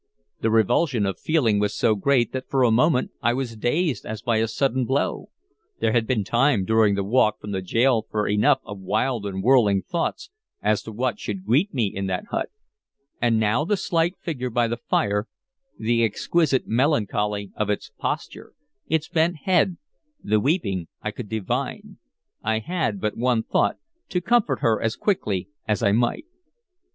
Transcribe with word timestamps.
The 0.39 0.49
revulsion 0.49 1.05
of 1.05 1.19
feeling 1.19 1.59
was 1.59 1.75
so 1.75 1.93
great 1.93 2.31
that 2.33 2.49
for 2.49 2.65
the 2.65 2.71
moment 2.71 3.11
I 3.21 3.35
was 3.35 3.55
dazed 3.55 4.03
as 4.03 4.23
by 4.23 4.37
a 4.37 4.47
sudden 4.47 4.83
blow. 4.83 5.29
There 5.79 5.91
had 5.91 6.07
been 6.07 6.23
time 6.23 6.65
during 6.65 6.95
the 6.95 7.03
walk 7.03 7.39
from 7.39 7.51
the 7.51 7.61
gaol 7.61 8.07
for 8.09 8.27
enough 8.27 8.61
of 8.65 8.79
wild 8.79 9.27
and 9.27 9.43
whirling 9.43 9.83
thoughts 9.83 10.31
as 10.59 10.81
to 10.81 10.91
what 10.91 11.19
should 11.19 11.45
greet 11.45 11.71
me 11.75 11.85
in 11.85 12.07
that 12.07 12.25
hut; 12.31 12.49
and 13.21 13.39
now 13.39 13.63
the 13.63 13.77
slight 13.77 14.15
figure 14.19 14.49
by 14.49 14.67
the 14.67 14.77
fire, 14.77 15.27
the 15.77 16.03
exquisite 16.03 16.65
melancholy 16.65 17.51
of 17.55 17.69
its 17.69 17.91
posture, 17.99 18.53
its 18.87 19.07
bent 19.07 19.35
head, 19.43 19.77
the 20.23 20.39
weeping 20.39 20.87
I 21.03 21.11
could 21.11 21.29
divine, 21.29 21.99
I 22.41 22.57
had 22.57 22.99
but 22.99 23.17
one 23.17 23.43
thought, 23.43 23.77
to 24.09 24.19
comfort 24.19 24.61
her 24.61 24.81
as 24.81 24.95
quickly 24.95 25.49
as 25.67 25.83
I 25.83 25.91
might. 25.91 26.25